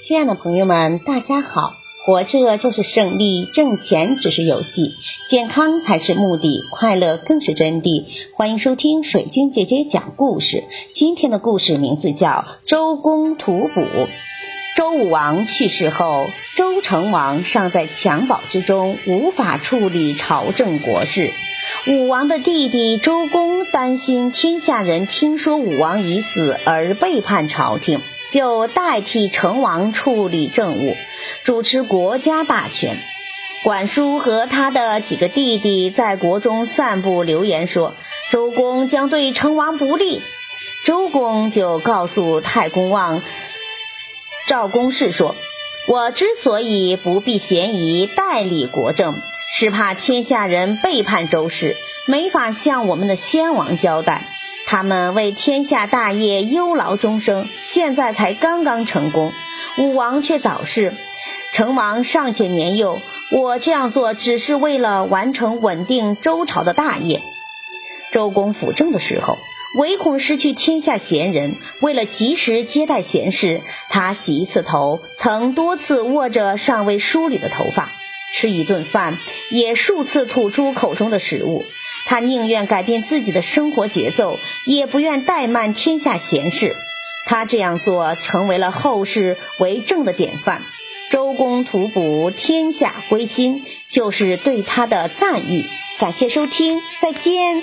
[0.00, 1.74] 亲爱的朋友们，大家好！
[2.06, 4.92] 活着就是胜利，挣钱只是游戏，
[5.28, 8.04] 健康才是目的，快乐更是真谛。
[8.32, 10.62] 欢迎收听水晶姐姐讲故事。
[10.94, 12.28] 今天的故事名字叫
[12.64, 13.80] 《周公吐哺》。
[14.76, 21.32] 周武王去世后，周成王尚在襁褓之中，无法处理朝政国事。
[21.88, 27.98] 武王的弟弟周公担心天下人听说武王已死而背叛朝廷。
[28.30, 30.96] 就代替成王处理政务，
[31.44, 32.96] 主持国家大权。
[33.64, 37.94] 管叔和他的几个弟弟在国中散布流言，说
[38.30, 40.22] 周公将对成王不利。
[40.84, 43.20] 周公就告诉太公望
[44.46, 45.34] 赵公氏说
[45.88, 49.14] ：“我之所以不避嫌疑代理国政，
[49.52, 54.24] 是怕天下人背叛周氏，没法向我们的先王交代。”
[54.70, 59.32] 他们为天下大业忧劳终生，现在才刚刚成功，
[59.78, 60.94] 武王却早逝，
[61.54, 63.00] 成王尚且年幼。
[63.30, 67.22] 我这样做只是为了完成稳定周朝的大业。
[68.12, 69.38] 周公辅政的时候，
[69.78, 77.88] 唯恐失去天下贤人，为了及时接待贤士，他洗一次头，曾多次握着尚未梳理的头发；
[78.34, 79.16] 吃一顿饭，
[79.50, 81.64] 也数次吐出口中的食物。
[82.06, 86.74] 他宁愿改变自己的生活节奏，也不愿怠慢天下贤士。
[87.26, 90.62] 他这样做成为了后世为政的典范。
[91.10, 95.64] 周公吐哺，天下归心，就是对他的赞誉。
[95.98, 97.62] 感谢收听，再见。